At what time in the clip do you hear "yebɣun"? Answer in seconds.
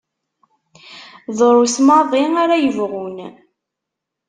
2.63-3.17